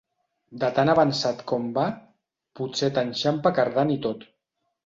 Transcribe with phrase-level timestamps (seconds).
[0.63, 1.85] De tan avançat com va,
[2.61, 4.27] potser t'enxampa cardant i tot.